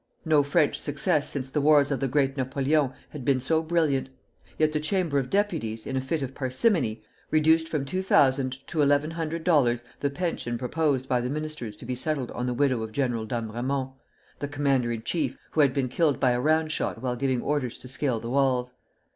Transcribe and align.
No 0.25 0.41
French 0.41 0.79
success 0.79 1.29
since 1.29 1.51
the 1.51 1.61
wars 1.61 1.91
of 1.91 1.99
the 1.99 2.07
Great 2.07 2.35
Napoleon 2.35 2.89
had 3.09 3.23
been 3.23 3.39
so 3.39 3.61
brilliant; 3.61 4.09
yet 4.57 4.71
the 4.71 4.79
Chamber 4.79 5.19
of 5.19 5.29
Deputies, 5.29 5.85
in 5.85 5.95
a 5.95 6.01
fit 6.01 6.23
of 6.23 6.33
parsimony, 6.33 7.03
reduced 7.29 7.69
from 7.69 7.85
two 7.85 8.01
thousand 8.01 8.65
to 8.65 8.81
eleven 8.81 9.11
hundred 9.11 9.43
dollars 9.43 9.83
the 9.99 10.09
pension 10.09 10.57
proposed 10.57 11.07
by 11.07 11.21
the 11.21 11.29
ministers 11.29 11.75
to 11.75 11.85
be 11.85 11.93
settled 11.93 12.31
on 12.31 12.47
the 12.47 12.53
widow 12.55 12.81
of 12.81 12.91
General 12.91 13.27
Damremont, 13.27 13.91
the 14.39 14.47
commander 14.47 14.91
in 14.91 15.03
chief, 15.03 15.37
who 15.51 15.61
had 15.61 15.71
been 15.71 15.87
killed 15.87 16.19
by 16.19 16.31
a 16.31 16.41
round 16.41 16.71
shot 16.71 16.99
while 17.03 17.15
giving 17.15 17.43
orders 17.43 17.77
to 17.77 17.87
scale 17.87 18.19
the 18.19 18.27
walls. 18.31 18.73